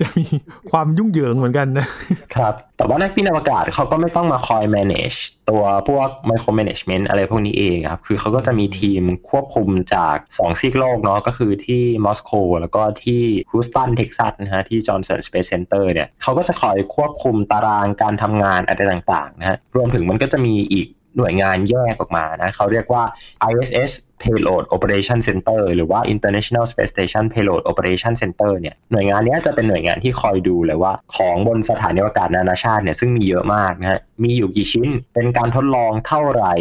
[0.01, 0.25] จะมี
[0.72, 1.88] ความยุ่งเหยิงเหมือนกันนะ
[2.36, 5.19] ครับ แต่ว่านักบินอวกาศเขาก็ไม่ต้องมาคอย manage
[5.50, 20.88] ตัวพวก micro management อะไรพวกนี้เองครับ คือเขาก็จะมีทีมควบคุมจาก2ซีกโลกเนาะก็คือที่มอสโกแล้วก็ที่ฮูสตันเท็กซัสนะฮะที่ Johnson Space Center เนี่ยเขาก็จะคอยควบคุมตารางการทำงานอะไรต่างๆนะฮะรวมถึงมันก็จะมีอีก
[21.20, 23.04] หน่วยงานแยกออกมานะเขาเรียกว่า
[23.52, 36.54] ISS Payload Operation Center หรือว่า International Space Station Payload Operation Center เนี่ยหน่วยงานนี้จะเป็นหน่วยงานที่คอยดูเลยว่า ของบนสถานีอวกาศนานาชาติเนี่ยซึ่งมีเยอะมากนะฮะมีอยู่กี่ชิ้นเป็นการทดลองเท่าไหร่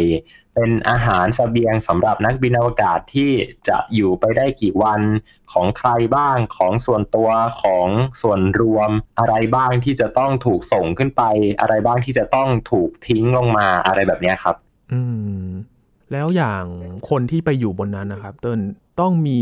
[0.59, 3.31] เป็นอาหารสเสบียงสำหรับนักบินอวกาศที่
[3.67, 5.01] จะอยู่ไปได้กี่วัน
[5.51, 7.29] ของใครบ้างของส่วนตัว
[7.61, 7.87] ของ
[8.21, 11.23] ส่วนรวม อะไรบ้างที่จะต้องถูกส่งขึ้นไป
[11.59, 14.55] อะไรบ้างที่จะต้องถูกทิ้งลงมาอะไรแบบนี้ครับ
[14.91, 15.01] อื
[15.43, 15.47] ม
[16.11, 16.63] แล้วอย่าง
[17.09, 18.59] คนที่ไปอยู่บนนั้นนะครับเติ้ล
[18.99, 19.41] ต้องมี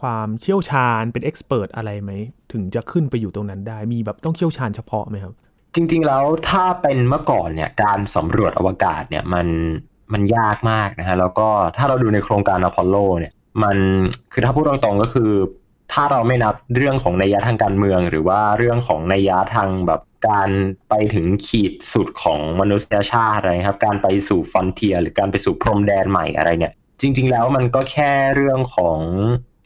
[0.00, 2.10] ความเชี่ยวชาญเป็นเอ็กซ์เพรสอะไรไหม
[2.52, 5.34] ถึงจะขึ้นไปอยู่ตรงนั้นได้มีแบบต้องเชี่ยวชาญเฉพาะไหมครับ
[5.74, 9.46] จริงๆแล้วถ้าเป็นเมื่อก่อนเนี่ยการสำรวจอวกาศเนี่ยมัน
[10.12, 13.76] มันยากมากนะฮะแล้วก็ถ้าเราดูในโครงการอพอลโลเนี่ยมัน
[14.32, 15.32] คือถ้าพูดตรงๆก็คือ
[15.92, 20.50] ถ้าเราไม่นับเรื่องของนัยยะทางการเมือง หรือว่าเรื่องของนัยยะทางแบบการ
[20.90, 28.98] ไปถึงขีดสุดของมนุษยชาติอะไรครับ การไปสู่ฟอนเทีย หรือการไปสู่พรมแดนใหม่อะไรเนี่ย จริง ๆ แล้วมันก็แค่เรื่องของ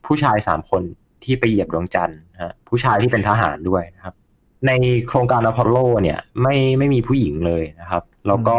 [0.07, 0.83] ผู้ชายสามคน
[1.25, 4.15] ที่ไปเหยียบดวงจันทร์ฮะผู้ชายที่เป็นทหารด้วยนะครับ
[4.67, 4.73] ใน
[5.09, 8.59] โครงการอพอลโลเนี่ยไม่ไม่มีผู้หญิงเลยนะครับ แล้วก็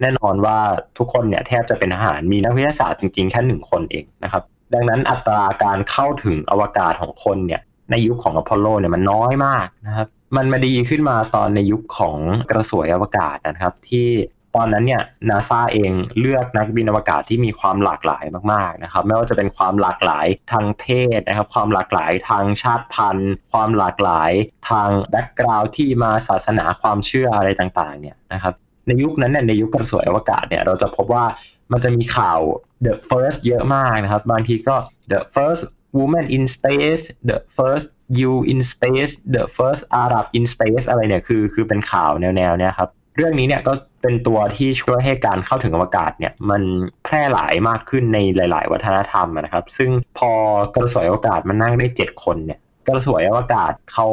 [0.00, 0.58] แน่นอนว่า
[0.98, 4.42] ทุกคนเนี่ยแทบจะเป็นทหารมีนักวิทยาศาสตร์จริงๆแค่หนึ่งคนเองนะครับ
[4.74, 12.16] ดังนั้นอัตราการเข้าถึงอวกาศของคนเนี่ยในยุคของอพอลโลเนี่ยมันน้อยมากนะครับ มันมาดีขึ้นมาตอนในยุคของ
[12.50, 14.08] กระสวยอวกาศนะครับ ที่
[14.56, 20.84] ตอนนั้นเนี่ยนาซาเองเลือกนักบินอวกาศที่มีความหลากหลายมากๆนะครับ ไม่ว่าจะเป็นความหลากหลายทางเพ
[21.18, 24.32] ศนะครับ ความหลากหลายทางชาติพันธุ์ ความหลากหลาย
[24.70, 28.54] ทางแบ็กกราวด์ที่มาศาสนาความเชื่ออะไรต่างๆเนี่ยนะครับ
[28.88, 31.24] ในยุคนั้นเนี่ยในยุคกระสวยอวกาศเนี่ยเราจะพบว่า
[31.72, 32.40] มันจะมีข่าว
[32.86, 34.76] the first เยอะมากนะครับ บางทีก็
[35.12, 35.62] the first
[35.98, 37.88] woman in space the first
[38.20, 43.72] you in space the first Arab in space อะไรเนี่ยคือคือเป็นข่าวแนวแนวเนี่ยครับเรื่องนี้เนี่ยก็
[44.02, 46.62] เป็นตัวที่ช่วยให้การเข้าถึงอวกาศเนี่ยมัน
[47.04, 50.30] แพร่หลายมากขึ้นในหลาย ๆ วัฒนธรรมนะครับ ซึ่งพอ
[50.74, 54.06] กระสวยอวกาศมันนั่งได้ 7 คนเนี่ย กระสวยอวกาศเขา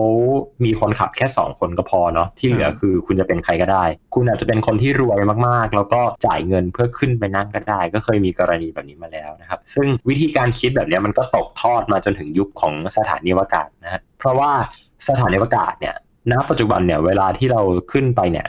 [0.66, 14.52] มีคนขับแค่ 2 คนก็พอเนาะที่เหลือคือคุณจะเป็นใครก็ได้ คุณอาจจะเป็นคนที่รวยมากๆ แล้วก็จ่ายเงินเพื่อขึ้นไปนั่งก็ได้ ก็เคยมีกรณีแบบนี้มาแล้วนะครับ ซึ่งวิธีการคิดแบบนี้มันก็ตกทอดมาจนถึงยุคของสถานีอวกาศนะฮะเพราะว่า
[15.08, 15.96] สถานีอวกาศเนี่ย
[16.32, 17.62] ณปัจจุบันเนี่ยเวลาที่เรา
[17.92, 18.48] ขึ้นไปเนี่ย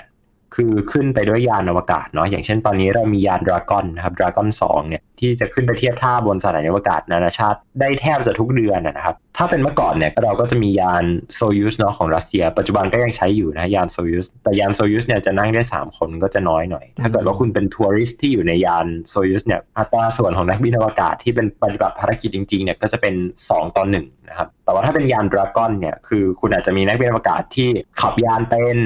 [0.55, 11.05] คือขึ้นไปด้วยยานอวกาศเนาะอย่างเช่นตอนนี้เรามียาน Dragon นะครับ Dragon สองเนี่ยที่จะขึ้นไปเทียบท่าบนสถานีอวกาศนานาชาติได้แทบจะทุกเดือนนะครับ ถ้าเป็นเมื่อก่อนเนี่ยเราก็จะมียาน
[11.35, 23.15] โซยูสเนาะของรัสเซีย ปัจจุบันก็ยังใช้อยู่นะยานโซยูสแต่ยานโซยูสเนี่ยจะนั่งได้ 3 คนก็จะน้อยหน่อย ถ้าเกิดว่าคุณเป็น tourist ที่อยู่ในยานโซยูสเนี่ยอัตราส่วนของนักบินอวกาศที่เป็นปฏิบัติภารกิจจริงๆเนี่ยก็จะเป็น
[23.49, 27.69] 2 ต่อ1นะครับแต่ว่าถ้าเป็นยานดราก้อนเนี่ยคือคุณอาจจะมีนักบินอวกาศที่
[28.01, 28.79] ขับยานเป็น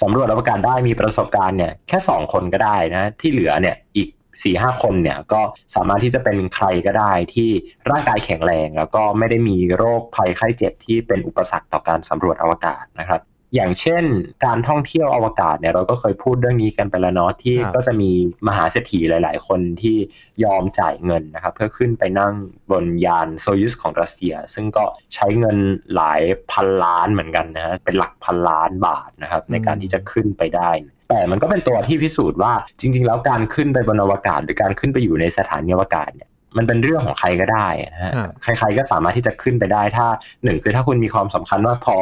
[0.00, 5.40] สำรวจอวกาศได้มีประสบการณ์เนี่ยแค่ 2 คนก็ได้นะ ที่เหลือเนี่ยอีก4ี่ห้าคนเนี่ยก็
[5.74, 7.50] สามารถที่จะเป็นใครก็ได้ที่
[7.90, 13.20] ร่างกายแข็งแรง แล้วก็ไม่ได้มีโรคภัยไข้เจ็บที่เป็นอุปสรรคต่อการสำรวจอวกาศนะครับ
[13.54, 14.04] อย่างเช่น
[14.44, 18.10] การท่องเที่ยวอวกาศเนี่ยเราก็เคยพูดเรื่องนี้กันไปแล้วเนาะที่ก็จะมี
[18.48, 19.96] มหาเศรษฐีหลาย ๆ คนที่
[20.44, 22.34] ยอมจ่ายเงินนะครับเพื่อขึ้นไปนั่ง
[22.70, 25.56] บนยานโซยุสของรัสเซีย ซึ่งก็ใช้เงิน
[25.94, 30.70] หลายพันล้านเหมือนกันนะฮะเป็นหลักพันล้านบาทนะครับในการที่จะขึ้นไปได้
[31.10, 40.06] แต่มันก็เป็นตัวที่พิสูจน์ว่าจริง ๆ แล้วการขึ้นไปบนอวกาศ หรือการขึ้นไปอยู่ในสถานีอวกาศเนี่ย มันเป็นเรื่องของใครก็ได้นะฮะใคร ๆก็สามารถที่จะขึ้นไปได้ถ้า
[40.44, 41.96] หนึ่งคือถ้าคุณมีความสำคัญมากพอ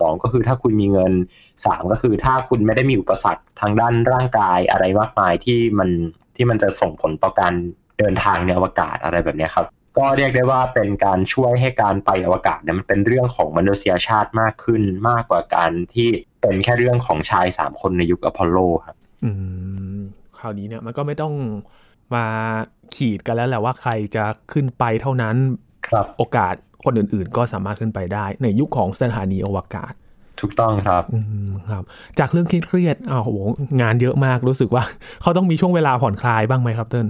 [0.00, 1.12] สองก็คือถ้าคุณมีเงิน
[1.66, 5.90] สามก็คือถ้าคุณไม่ได้มีอุปสรรคทางด้านร่างกายอะไรมากมายที่มัน
[6.36, 7.52] ที่มันจะส่งผลต่อการ
[7.98, 9.66] เดินทางในอวกาศอะไรแบบนี้ครับ
[9.98, 16.08] ก็เรียกได้ว่าเป็นการช่วยให้การไปอวกาศเนี่ยมันเป็นเรื่องของมนุษยชาติมากขึ้นมากกว่าการที่
[16.40, 19.30] เป็นแค่เรื่องของชายสามคนในยุคอพอลโลครับ อื
[19.96, 20.00] ม
[20.38, 21.34] คราวนี้เนี่ยมันก็ไม่ต้อง
[22.14, 22.24] มา
[22.94, 25.36] ขีดกันแล้วแหละว่าใครจะขึ้นไปเท่านั้น
[25.88, 29.92] ครับโอกาสคนอื่นๆ ก็สามารถขึ้นไปได้ ในยุคของสถานีอวกาศ
[30.40, 31.84] ถูกต้องครับอืมครับ
[32.18, 33.30] จากเรื่องเครียดๆอ้าวโห
[33.80, 34.82] งานเยอะมากรู้สึกว่า
[35.22, 37.06] เขาต้องมีช่วงเวลาผ่อนคลายบ้างไหมครับเติ้ล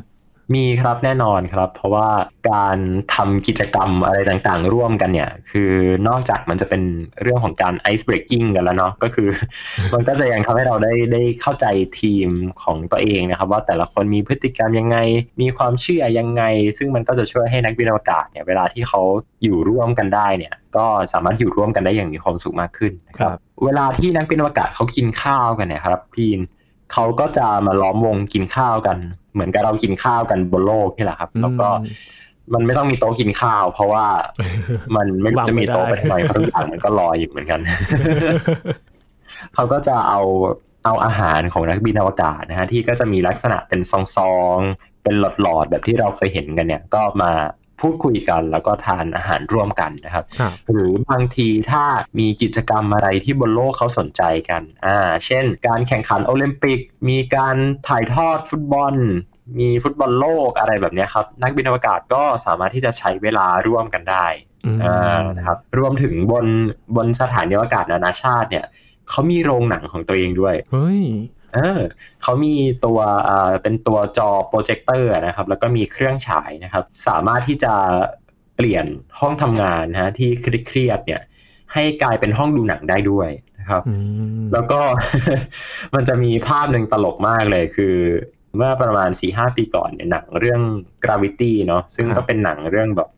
[0.55, 2.09] มีครับแน่นอนครับ เพราะว่า
[2.51, 2.77] การ
[3.15, 5.71] ทำกิจกรรมอะไรต่างๆ ร่วมกันเนี่ย คือ
[6.09, 6.83] นอกจากมันจะเป็น
[7.23, 9.29] เรื่องของการไอซ์เบรกกิ้งกันแล้วเนาะก็คือ
[9.95, 11.67] มันก็จะยังทำให้เราได้ได้เข้าใจ
[12.01, 12.29] ทีม
[12.63, 14.99] ของตัวเองนะครับ ว่าแต่ละคนมีพฤติกรรมยังไง
[15.41, 16.43] มีความเชื่อยังไง
[16.79, 19.01] ซึ่งมันก็จะช่วยให้นักบินอวกาศเนี่ยเวลาที่เขา
[19.43, 26.31] อยู่ร่วมกันได้เนี่ย ก็สามารถอยู่ร่วมกันได้อย่างมีความสุขมากขึ้นครับ เวลาที่นักบินอวกาศเขากินข้าวกันเนี่ยครับพี่
[26.93, 28.97] เขาก็จะมาล้อมวงกินข้าวกัน
[29.33, 31.69] เหมือนกับเรากินข้าวกันบนโลกนี่แหละครับ แล้วก็
[32.55, 34.07] มันไม่ต้องมีโต๊ะกินข้าว เพราะว่า
[34.97, 37.61] มันไม่จะมีโต๊ะไปทำไมเพราะทุกอย่างมันก็ลอยอยู่เหมือนกัน
[39.55, 40.21] เขาก็จะเอา
[40.85, 47.33] เอาอาหารของนักบินอวกาศนะฮะที่ก็จะมีลักษณะเป็นซองๆเป็นหลอดๆแบบที่เราเคยเห็นกันเนี่ย ก็มา
[47.81, 50.25] พูดคุยกันแล้วก็ทานอาหารร่วมกันนะครับ
[50.71, 51.85] หรือบางทีถ้า
[52.19, 57.57] มีกิจกรรมอะไรที่บนโลกเขาสนใจกันอ่าเช่น การแข่งขันโอลิมปิก มีการ
[57.89, 58.95] ถ่ายทอดฟุตบอล
[59.59, 64.27] มีฟุตบอลโลกอะไรแบบนี้ครับ นักบินอวกาศก็สามารถที่จะใช้เวลาร่วมกันได้
[64.85, 66.47] อ่านะครับรวมถึงบน
[66.97, 68.65] บนสถานีอวกาศนานาชาติเนี่ย
[69.11, 71.01] เขามีโรงหนังของตัวเองด้วย เฮ้ย
[71.55, 71.81] เออ
[72.23, 77.75] เขามีตัวอ่าเป็นตัวจอโปรเจคเตอร์นะครับ แล้วก็มีเครื่องฉายนะครับ สามารถที่จะ
[78.57, 78.87] เปลี่ยน
[79.21, 80.31] ห้องทำงานนะฮะที่
[80.67, 81.23] เครียดเนี่ย
[81.73, 83.83] ให้กลายเป็นห้องดูหนังได้ด้วยนะครับ
[84.53, 84.81] แล้วก็
[85.95, 87.97] มันจะมีภาพหนึ่งตลกมากเลยคือ
[88.57, 90.61] เมื่อประมาณสี่ห้าปีก่อนเนี่ยหนังเรื่อง
[91.05, 93.09] Gravity เนาะซึ่งก็เป็นหนังเรื่องแบบ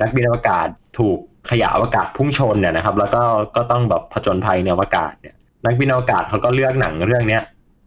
[0.00, 1.18] นักบินอวกาศถูก
[1.50, 3.22] ขยะอวกาศพุ่งชนเนี่ยนะครับ แล้วก็
[3.56, 5.34] ก็ต้องแบบผจญภัยในอวกาศเนี่ย
[5.66, 7.42] นักบินอวกาศเขาก็เลือกหนังเรื่องเนี้ย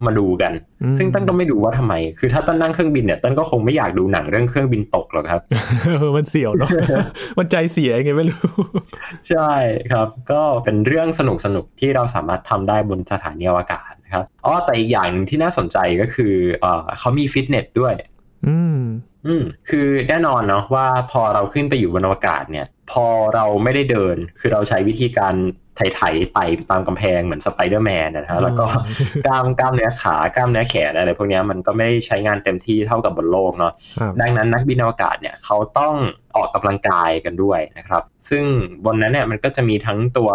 [0.06, 0.52] มาดูกัน
[0.98, 5.40] ซึ่งตั้นก็ไม่ดูว่าทำไม คือถ้าตั้นนั่งเครื่องบินเนี่ยตั้นก็คงไม่อยากดูหนังเรื่องเครื่องบินตกหรอกครับ
[6.16, 6.70] มันเสียวเนาะ
[7.38, 8.42] มันใจเสียไงไม่รู้
[9.30, 9.52] ใช่
[9.92, 17.94] ครับ ก็เป็นเรื่องสนุกสนุกที่เราสามารถทำได้บนสถานีอวกาศนะครับอ๋อแต่อีกอย่างที่น่าสนใจก็คือเออเขามีฟิตเนสด้วย
[18.46, 18.80] อืม
[19.26, 25.34] อืมคือแน่นอนเนาะว่าพอเราขึ้นไปอยู่บนอวกาศเนี่ย พอเราไม่ได้เดิน คือเราใช้วิธีการ
[25.76, 28.66] ไถๆไต่ตามกำแพงเหมือนสไปเดอร์แมนนะฮะแล้วก็
[29.26, 33.72] กล้ามกล้ามเนื้อขากล้ามเนื้อแขนอะไรพวกนี้มันก็ไม่ได้ใช้งานเต็มที่เท่ากับบนโลกเนาะ
[34.20, 35.94] ดังนั้นนักบินอวกาศเนี่ยเขาต้อง
[36.36, 38.44] ออกกำลังกายกันด้วยนะครับ ซึ่ง
[38.84, 40.30] บนนั้นเนี่ยมันก็จะมีทั้งตัว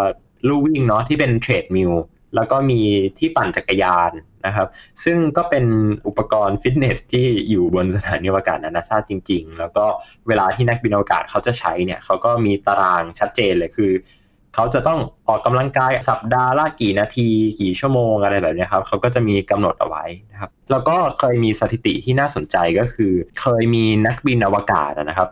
[0.47, 1.93] ลู่วิ่งเนาะที่เป็น treadmill
[2.35, 2.81] แล้วก็มี
[3.17, 4.11] ที่ปั่นจักรยาน
[4.45, 4.67] นะครับ
[5.03, 5.65] ซึ่งก็เป็น
[6.07, 9.85] อุปกรณ์ฟิตเนสที่อยู่บนสถานีอวกาศนานาชาติจริง ๆ แล้วก็
[10.27, 13.91] เวลาที่นักบินอวกาศเขาจะใช้เนี่ยเขาก็มีตารางชัดเจนเลยคือ
[14.55, 17.27] เขาจะต้องออกกำลังกายสัปดาห์ละกี่นาที
[17.59, 25.29] กี่ชั่วโมงอะไรแบบนี้ครับเขาก็จะมีกำหนดเอาไว้นะครับแล้วก็เคยมีสถิติที่น่าสนใจก็คือ เคยมีนักบินอวกาศนะครับ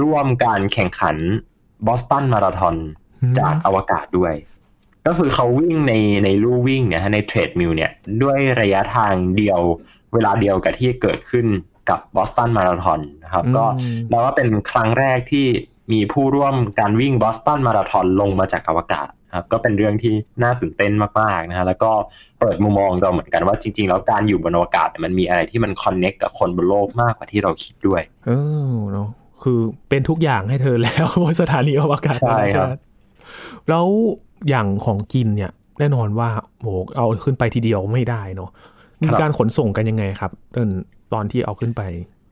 [0.00, 1.16] ร่วมการแข่งขัน
[1.86, 2.76] บอสตันมาราธอน
[3.38, 4.34] จากอวกาศด้วย
[5.06, 7.90] ก็คือเขาวิ่งในในลู่วิ่งเนี่ยในเทรดมิลเนี่ย
[8.22, 9.60] ด้วยระยะทางเดียว
[10.14, 11.46] เวลาเดียวกับที่เกิดขึ้น
[11.90, 13.64] กับบอสตันมาราธอนนะครับก็
[14.08, 15.46] เราว่าเป็นครั้งแรกที่
[15.92, 21.90] มีผู้ร่วมการวิ่งบอสตันมาราธอนลงมาจากอวกาศครับก็เป็นเรื่องที่น่าตื่นเต้นมากๆนะฮะแล้วก็
[22.40, 28.30] เปิดมุมมองเราเหมือนกันว่าจริง ๆ แล้วการอยู่บนอวกาศมันมีอะไรที่มันคอนเน็กกับคนบนโลกมากกว่าที่เราคิดด้วยเอ
[28.72, 29.08] อเนาะ
[29.42, 32.68] คือเป็นทุกอย่างให้เธอแล้วบนสถานีอวกาศใช่ครับ
[33.68, 33.86] แล้ว
[34.48, 38.50] อย่างของกินเนี่ยแน่นอนว่าโหเอาขึ้นไปทีเดียวไม่ได้เนาะ
[39.04, 40.68] มีการขนส่งกันยังไงครับตอน
[41.12, 41.82] ตอนที่เอาขึ้นไป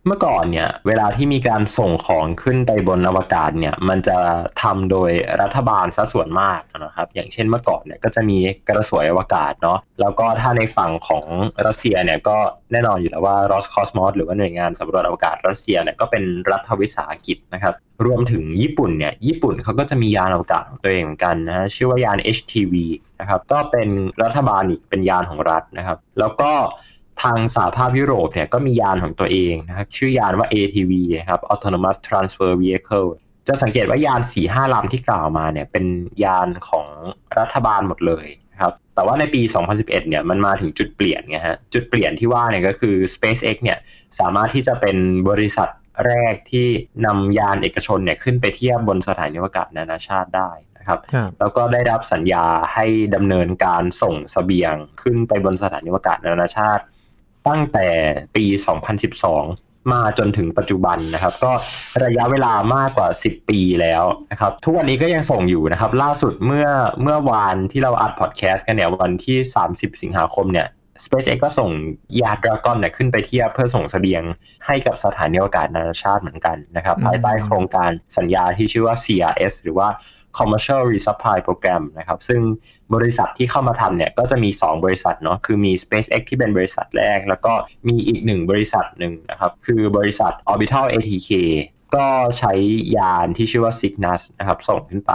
[0.07, 4.19] เมื่อก่อนเนี่ย เวลาที่มีการส่งของขึ้นไปบนอวกาศเนี่ย มันจะ
[4.63, 8.39] ทำโดยรัฐบาลซะส่วนมากนะครับ อย่างเช่นเมื่อก่อนเนี่ยก็จะมี
[8.69, 11.25] กระสวยอวกาศเนาะแล้วก็ถ้าในฝั่งของ
[11.67, 12.37] รัสเซียเนี่ยก็
[12.73, 17.75] แน่นอนอยู่แล้วว่ารอสคอสมอสหรือว่าหน่วยงานสำรวจอวกาศรัสเซียเนี่ยก็เป็นรัฐวิสาหกิจนะครับ
[18.07, 22.75] รวมถึงญี่ปุ่นเนี่ยญี่ปุ่นเขาก็จะมียานอวกาศของตัวเองเหมือนกันนะชื่อว่ายาน HTV
[23.21, 23.89] นะครับก็เป็น
[24.23, 26.53] รัฐบาลอีกเป็นยานของรัฐนะครับ แล้วก็
[27.23, 33.09] ทางสหภาพยุโรปเนี่ยก็มียานของตัวเองนะครับชื่อยานว่า ATV นะครับ Autonomous Transfer Vehicle
[33.49, 35.85] จะสังเกตว่ายาน4หลำที่กล่าวมาเนี่ยเป็น
[36.25, 36.87] ยานของ
[37.39, 43.79] รัฐบาลหมดเลยนะครับแต่ว่าในปี 2011เนี่ยมันมาถึงจุดเปลี่ยนไงฮะจุดเปลี่ยนที่ว่าเนี่ยก็คือ SpaceX เนี่ย
[44.19, 44.97] สามารถที่จะเป็น
[45.31, 45.69] บริษัท
[46.07, 46.67] แรกที่
[47.07, 56.85] นำยานเอกชนเนี่ยขึ้นไปเทียบบนสถานีอวกาศนานาชาติได้นะครับครับแล้วก็ได้รับสัญญาให้ดำเนินการส่งเสบียงขึ้นไปบนสถานีอวกาศนานาชาติ
[57.49, 57.87] ตั้งแต่
[58.37, 58.45] ปี
[59.19, 61.53] 2012 มาจนถึงปัจจุบันนะครับ ก็
[62.05, 66.69] ระยะเวลามากกว่า 10 ปีแล้วนะครับ ทุกวันนี้ก็ยังส่งอยู่นะครับ ล่าสุดเมื่อ
[67.03, 69.39] เมื่อวานที่เราอัดพอดแคสต์กันเนี่ยวันที่
[69.71, 70.67] 30 สิงหาคมเนี่ย
[71.05, 71.71] SpaceX ก็ส่ง
[72.21, 74.23] ยานดราก้อนเนี่ยขึ้นไปเทียบเพื่อส่งเสบียง
[74.67, 79.89] ให้กับสถานีอวกาศนานาชาติเหมือนกันนะครับอืมภายใต้โครงการสัญญาที่ชื่อว่า CRS หรือว่า
[80.39, 82.41] Commercial Resupply Program นะครับ ซึ่ง
[82.95, 87.53] บริษัทที่เข้ามาทำเนี่ยก็จะมี 2 บริษัทเนาะ คือมี SpaceX ที่เป็นบริษัทแรก แล้วก็
[87.89, 91.31] มีอีกหนึ่งบริษัทหนึ่งนะครับ คือบริษัท Orbital ATK
[91.97, 92.07] ก็
[92.39, 92.53] ใช้
[92.97, 95.13] ยานที่ชื่อว่า Cygnus นะครับ ส่งขึ้นไป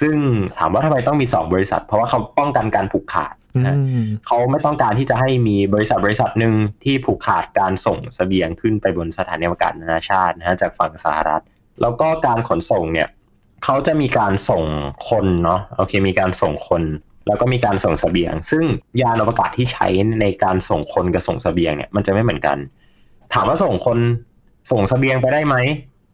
[0.00, 0.16] ซึ่ง
[0.58, 11.42] ถามว่าทำไมต้องมี 2 บริษัท เพราะว่าเขาป้องกันการผูกขาดอืนะมเขาไม่ต้องการที่จะให้มีบริษัทบริษัทหนึ่งที่ผูกขาดการส่งเสบียงขึ้นไปบนสถานีอวกาศนานาชาตินะฮะจากฝั่งสหรัฐ
[11.80, 13.08] แล้วก็การขนส่งเนี่ย
[13.64, 14.64] เขาจะมีการส่ง
[15.08, 16.82] คนเนาะโอเค มีการส่งคน
[17.26, 18.64] แล้วก็มีการส่งสเสบียง ซึ่ง
[19.00, 19.88] ยานอวกาศที่ใช้
[20.20, 22.56] ในการส่งคนกับส่งสเสบียงเนี่ยมันจะไม่เหมือนกัน
[23.32, 23.98] ถามว่าส่งคน
[24.70, 25.56] ส่งสเสบียงไปได้ไหม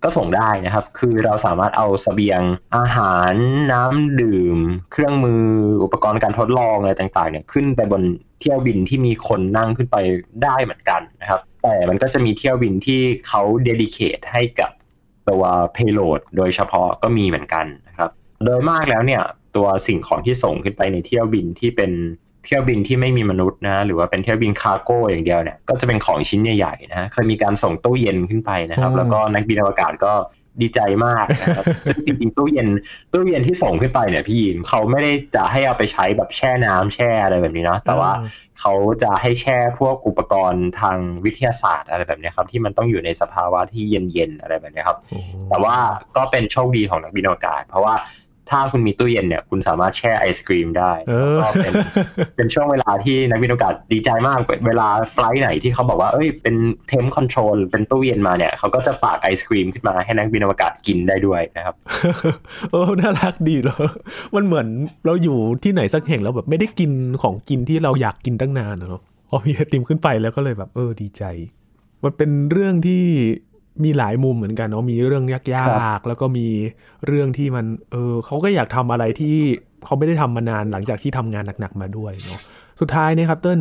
[0.05, 2.41] ก็ส่งได้นะครับ คือเราสามารถเอาสเสบียง
[2.77, 3.33] อาหาร
[3.73, 4.59] น้ำดื่ม
[4.93, 5.45] เครื่องมือ
[5.85, 8.03] อุปกรณ์การทดลองอะไรต่างๆเนี่ยขึ้นไปบน
[8.41, 9.97] เที่ยวบินที่มีคนนั่งขึ้นไป
[10.43, 14.71] ได้เหมือนกันนะครับ แต่มันก็จะมีเที่ยวบินที่เขา dedicate ให้กับ
[15.31, 15.43] ตัว
[15.77, 18.11] payload โดยเฉพาะก็มีเหมือนกันนะครับ
[18.45, 19.23] โดยมากแล้วเนี่ย
[19.57, 21.91] ตัวสิ่งของที่ส่งขึ้นไปในเที่ยวบินที่เป็น
[22.45, 30.13] เที่ยวบินที่ไม่มีมนุษย์นะหรือว่าเป็นเที่ยวบิน cargo อย่างเดียวเนี่ยก็จะเป็นของชิ้นใหญ่ๆนะเคยมีการส่งตู้เย็นขึ้นไปนะครับอืมแล้วก็นักบินอวกาศก็
[30.61, 32.69] ดีใจมากนะครับซึ่งจริงๆตู้เย็น
[33.13, 38.11] ตู้เย็นที่ส่งขึ้นไปเนี่ยพี่ยินเขาไม่ได้จะให้เอาไปใช้แบบแช่น้ำแช่อะไรแบบนี้เนาะแต่ว่า
[38.61, 45.19] เขาจะให้แช่พวกอุปกรณ์ทางวิทยาศาสตร์อะไรแบบเนี้ยครับที่มันต้องอยู่ในสภาวะที่เย็นๆอะไรแบบเนี้ยครับโอ้
[45.51, 45.77] แต่ว่า
[46.17, 47.95] ก็เป็นโชคดีของนักบินอวกาศ เพราะว่า
[48.51, 51.73] ถ้าคุณมีตู้เย็นเนี่ยคุณสามารถแช่ไอศครีมได้เออก็เป็น
[52.37, 56.55] เป็นช่วงเวลาที่นักบินอวกาศดีใจมากเวลา flight ไหนที่เขาบอกว่าเอ้ยเป็น
[56.89, 61.75] temp control เป็นตู้เย็นมาเนี่ยเขาก็จะฝากไอศครีมขึ้นมาให้นักบินอวกาศกินได้ด้วยนะครับ
[62.73, 63.87] เออน่ารักดีเลย
[64.35, 64.67] มันเหมือน
[65.07, 66.91] เราอยู่ที่ไหนสักแห่งแล้วแบบไม่ได้กิน
[67.23, 71.25] ของกินที่เราอยากกินตั้งนานอะเนาะพอมีไอติมขึ้นไปแล้วก็เลยแบบเออดีใจ
[72.05, 73.03] มันเป็นเรื่องที่
[73.85, 76.47] มีหลายมุมเหมือนกันเนาะมีเรื่องยากๆ แล้วก็มี
[77.07, 79.37] เรื่องที่มัน เออเขาก็อยากทำอะไรที่
[79.85, 82.41] เขาไม่ได้ทำมานานหลังจากที่ทำงานหนักๆมาด้วยเนาะ
[82.81, 83.61] สุดท้ายเนี่ยครับเติ้ล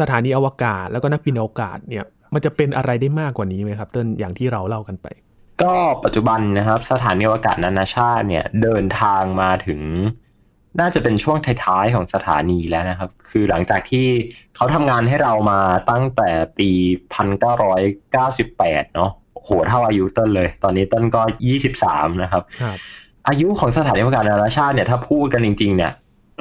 [0.00, 5.06] สถานีอวกาศแล้วก็นักบินอวกาศเนี่ยมันจะเป็นอะไรได้มากกว่านี้ไหมครับ เติ้ลอย่างที่เราเล่ากันไป
[5.62, 5.74] ก็
[6.04, 9.80] ปัจจุบันนะครับ สถานีอวกาศนานาชาติเนี่ยเดินทางมาถึง
[10.80, 14.06] น่าจะเป็นช่วงท้ายๆของสถานีแล้วนะครับ คือหลังจากที่
[14.56, 16.70] เขาทำงานให้เรามาตั้งแต่ปี
[18.02, 19.10] 1998 เนาะ
[19.44, 21.22] โหเท่าอายุเต้นเลย ตอนนี้เต้นก็
[21.70, 22.76] 23นะครับครับ
[23.28, 25.92] อายุของสถานีอวกาศนานาชาติเนี่ยถ้าพูดกันจริง ๆ เนี่ย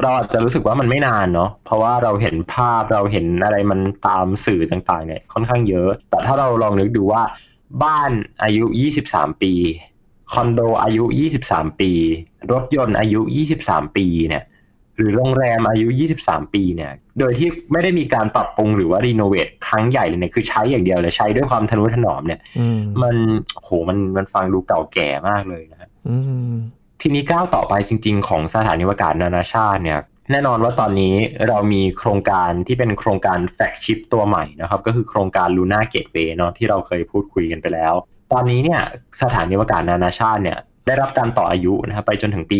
[0.02, 7.24] เราอาจจะรู้สึกว่ามันไม่นานเนาะเพราะว่าเราเห็นภาพเราเห็นอะไรมันตามสื่อต่างๆ เนี่ยค่อนข้างเยอะ แต่ถ้าเราลองนึกดูว่า
[7.84, 8.12] บ้าน
[8.44, 8.66] อายุ
[9.04, 9.54] 23 ปี
[10.34, 11.04] คอนโดอายุ
[11.44, 11.92] 23 ปี
[12.52, 13.22] รถยนต์อายุ
[13.60, 14.44] 23 ปีเนี่ย
[14.97, 15.88] หรือโรงแรมอายุ
[16.21, 23.15] 23 ปีเนี่ย โดยที่ไม่ได้มีการปรับปรุงหรือว่ารีโนเวทครั้งใหญ่เลยเนี่ย คือใช้อย่างเดียวเลยใช้ด้วยความทนุถนอมเนี่ยอืมมัน
[23.63, 26.17] โห มัน มันฟังดูเก่าแก่มากเลยนะครับอื
[26.51, 26.53] ม
[27.01, 29.99] ทีนี้ก้าวต่อไปจริง ๆ ของสถานีอวกาศนานาชาติเนี่ย
[30.32, 31.15] แน่นอนว่าตอนนี้
[31.47, 37.93] เรามีโครงการที่เป็นโครงการแฟกชิปตัวใหม่นะครับ ก็คือโครงการ Luna Gateway เนาะที่เราเคยพูดคุยกันไปแล้ว
[38.34, 38.82] ตอนนี้เนี่ย
[39.21, 42.58] สถานีอวกาศนานาชาติเนี่ย ได้รับการต่ออายุนะครับไปจนถึงปี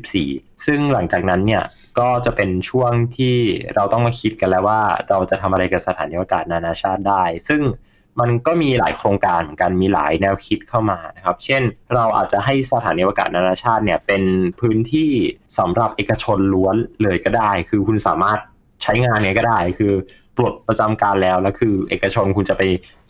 [0.00, 1.62] 2024 ซึ่งหลังจากนั้นเนี่ย
[1.98, 3.36] ก็จะเป็นช่วงที่
[3.74, 7.62] เราต้องมาคิดกันแล้วว่า เราจะทำอะไรกับสถานีอวกาศนานาชาติได้ ซึ่ง
[8.20, 11.62] มันก็มีหลายโครงการเหมือนกันมีหลายแนวคิดเข้ามานะครับ เช่น
[11.94, 14.22] เราอาจจะให้สถานีอวกาศนานาชาติเนี่ยเป็น
[14.60, 15.10] พื้นที่
[15.58, 18.38] สำหรับเอกชนล้วนเลยก็ได้ คือคุณสามารถ
[18.82, 19.92] ใช้งานเนี่ยก็ได้ คือ
[20.36, 22.62] ปลดประจำการแล้วแล้วคือ เอกชนคุณจะไป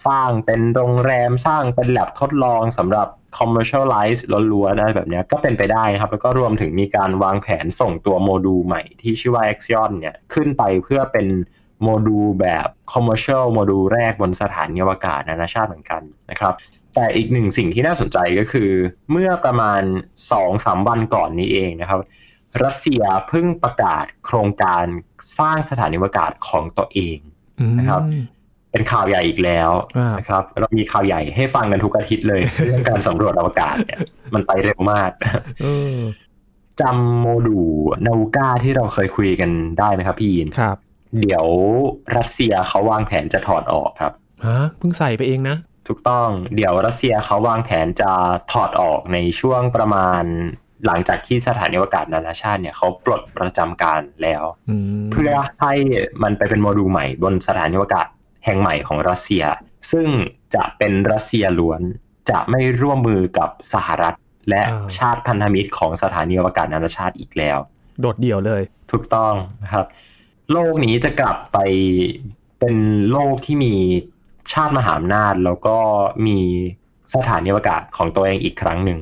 [0.06, 4.20] สร้างเป็นโรงแรมสร้างเป็นแลบทดลองสำหรับ commercialize
[4.52, 11.26] ล้วนๆอะไรแบบนี้ก็เป็นไปได้นะครับ แล้วก็รวมถึงมีการวางแผนส่งตัวโมดูลใหม่ที่ชื่อว่า Axion เนี่ยขึ้นไปเพื่อเป็น
[11.82, 16.54] โมดูลแบบ commercial โมดูลแรกบนสถานีอวกาศนานาชาติเหมือนกันนะครับ
[16.94, 18.70] แต่อีกหนึ่งสิ่งที่น่าสนใจก็คือ
[19.10, 19.82] เมื่อประมาณ
[20.36, 22.00] 2-3 วันก่อนนี้เองนะครับ
[22.64, 24.84] รัสเซียเพิ่งประกาศโครงการ
[25.38, 27.18] สร้างสถานีอวกาศของตัวเอง
[27.60, 28.02] อืมนะครับ
[28.72, 34.00] เป็นข่าวใหญ่อีกแล้วอ่านนะครับ เรามีข่าวใหญ่ให้ฟังกันทุกอาทิตย์เลย เรื่องการสำรวจอวกาศเนี่ย
[34.34, 35.10] มันไปเร็วมาก
[35.62, 35.96] เออ
[36.80, 40.76] จำโมดูลนาวูก้าที่เราเคยคุยกันได้ไหมครับพี่ยินครับ
[41.20, 41.46] เดี๋ยว
[42.16, 44.12] รัสเซียเขาวางแผนจะถอดออกครับ
[44.46, 45.56] ฮะเพิ่งใส่ไปเองนะ
[45.88, 48.12] ถูกต้องเดี๋ยวรัสเซียเขาวางแผนจะ
[48.52, 50.24] ถอดออกในช่วงประมาณ
[50.86, 54.42] หลังจากที่สถานีอวกาศนานาชาติเนี่ยเขาปลดประจำการแล้ว
[55.12, 55.74] เพื่อให้
[56.22, 58.06] มันไปเป็นโมดูลใหม่บนสถานีอวกาศ
[58.44, 59.44] แห่งใหม่ของรัสเซีย
[59.92, 60.08] ซึ่ง
[60.54, 61.80] จะเป็นรัสเซียล้วน
[62.30, 64.14] จะไม่ร่วมมือกับสหรัฐ
[64.50, 64.62] และ
[64.98, 67.58] ชาติพันธมิตรของสถานีอวกาศนานาชาติอีกแล้ว
[68.00, 68.62] โดดเดี่ยวเลย
[68.92, 69.86] ถูกต้องนะครับ
[70.52, 71.58] โลกนี้จะกลับไป
[72.58, 72.76] เป็น
[73.10, 73.74] โลกที่มี
[74.52, 75.76] ชาติมหาอำนาจแล้วก็
[76.26, 76.38] มี
[77.14, 78.98] สถานีอวกาศของตัวเองอีกครั้งหนึ่ง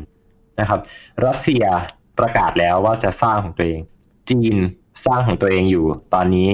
[0.61, 0.81] นะครับ
[1.27, 1.65] รัสเซีย
[2.19, 3.81] ประกาศแล้วว่าจะสร้างของตัวเอง
[4.31, 4.57] จีน
[5.07, 6.49] สร้างของตัวเองอยู่ ตอนนี้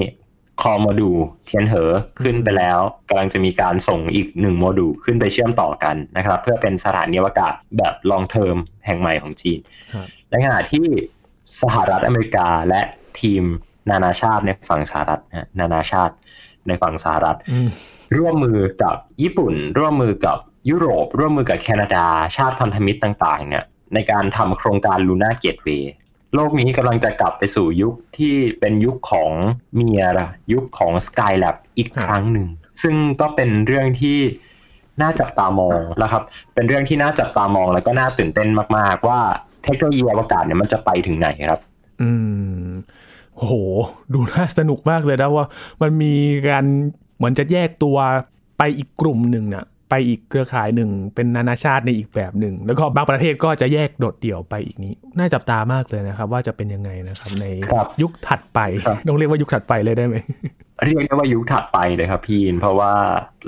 [0.61, 1.91] คอโมดูลเทียนเหอ
[2.21, 9.59] ขึ้นไปแล้วกำลังจะมีการส่งอีกหนึ่งโมดูลขึ้นไปเชื่อมต่อกันนะครับ เพื่อเป็นสถานีอวกาศแบบลองเทอมแห่งใหม่ของจีน
[10.29, 10.85] ในขณะที่
[11.61, 12.81] สหรัฐอเมริกาและ
[13.19, 13.43] ทีม
[13.89, 15.21] นานาชาติในฝั่งสหรัฐ
[15.59, 16.13] นานาชาติ
[16.67, 17.37] ในฝั่งสหรัฐ
[18.17, 20.37] ร่วมมือกับญี่ปุ่น ร่วมมือกับ
[20.69, 22.05] ยุโรป ร่วมมือกับแคนาดา
[22.37, 25.93] ชาติพันธมิตรต่าง ๆ เนี่ย ในการทำโครงการลูน่าเกตเวย์
[26.35, 29.31] โลกนี้กำลังจะกลับไปสู่ยุคที่เป็นยุคของ
[29.75, 32.47] เมียร์ยุคของ Skylab อีกครั้งหนึ่ง
[32.81, 34.17] ซึ่งก็เป็นเรื่องที่
[35.01, 39.19] น่าจับตามองแล้วครับ เป็นเรื่องที่น่าจับตามองแล้วก็น่าตื่นเต้นมาก ๆ ว่า
[39.63, 41.61] เทคโนโลยีอวกาศเนี่ยมันจะไปถึงไหนครับ
[42.01, 42.09] อื
[42.65, 42.67] ม
[43.35, 43.53] โห
[44.13, 45.45] ดูน่าสนุกมากเลยนะว่า
[45.81, 46.13] มันมี
[46.49, 46.65] การ
[47.17, 47.97] เหมือนจะแยกตัว
[48.57, 49.74] ไปอีกกลุ่มหนึ่งนี่ยไป
[50.07, 57.45] อีกเครือข่ายหนึ่ง เป็นนานาชาติในอีกแบบหนึ่ง แล้วก็บางประเทศก็จะแยกโดดเดี่ยวไปอีกนี้ น่าจับตามากเลยนะครับ ว่าจะเป็นยังไงนะครับ ใน
[58.01, 58.59] ยุคถัดไป
[59.07, 60.15] ต้องเรียกว่ายุคถัดไปเลยได้ไหม
[60.83, 62.93] เรียกได้ว่ายุคถัดไปเลยครับพี่เพราะว่า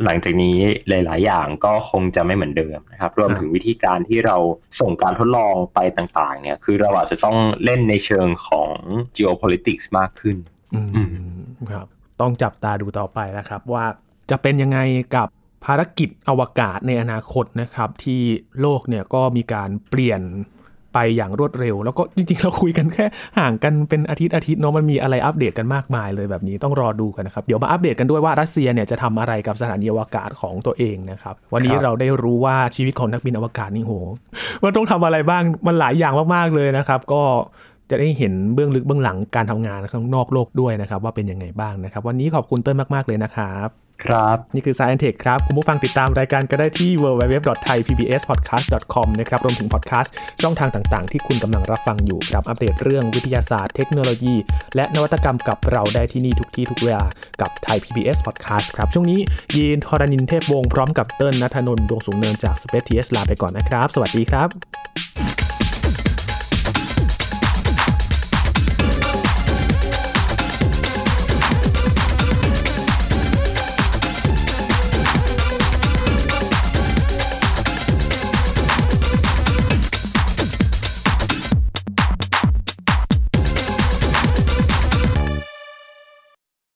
[0.04, 0.58] หลังจากนี้
[0.90, 4.38] หลาย ๆ อย่างก็คงจะไม่เหมือนเดิมนะครับ รวมถึงวิธีการที่เรา
[4.80, 8.70] ส่งการทดลองไปต่าง ๆ เนี่ย คือเราอาจจะต้องเล่นในเชิงของ
[9.18, 10.38] geopolitics มากขึ้น
[10.76, 11.16] อืม
[11.72, 11.88] ครับ
[12.22, 13.86] ต้องจับตาดูต่อไปนะครับว่า
[14.32, 14.80] จะเป็นยังไง
[15.16, 15.28] กับ
[15.65, 18.22] ภารกิจอวกาศในอนาคตนะครับที่
[18.62, 20.22] โลกเนี่ยก็มีการเปลี่ยน
[20.93, 23.06] ไปอย่างรวดเร็ว แล้วก็จริงๆเราคุยกันแค่
[23.39, 33.93] ห่างกันเป็นอาทิตย์อาทิตย์เนาะมันมีอะไรอัปเดตกันมากมายเลยแบบนี้ต้องรอดูกันนะครับ เดี๋ยวมาอัปเดตกันด้วยว่ารัสเซียเนี่ยจะทำอะไรกับสถานีอวกาศของตัวเองนะครับ วันนี้เราได้รู้ว่าชีวิตของนักบินอวกาศนี่โห
[34.63, 37.24] มันต้องทำอะไรบ้างมันหลายอย่างมากๆเลยนะครับ ก็
[37.89, 54.36] จะได้เห็นเบื้องลึกเบื้องหลังการทำงานข้างนอกโลกด้วยนะครับ ว่าเป็นยังไงบ้างนะครับ วันนี้ขอบคุณเติ้ลมากๆเลยนะครับ ครับ นี่คือ Science Tech ครับ คุณผู้ฟังติดตามรายการก็ได้ที่ www.thaipbspodcast.com นะครับรวมถึงพอดแคสต์ช่องทางต่างๆ ที่คุณกำลังรับฟังอยู่ครับ อัปเดตเรื่องวิทยาศาสตร์เทคโนโลยี
[54.76, 57.04] และนวัตกรรมกับเราได้ที่นี่ทุกที่ทุกเวลา
[57.42, 59.20] กับไทย PBS Podcast ครับ ช่วงนี้
[59.56, 65.07] ยีนทรณินเทพวงศ์พร้อมกับเติ้ลนัทนนท์ดวงสูงเนินจาก Space TS ลาไปก่อนนะครับ สวัสดีครับ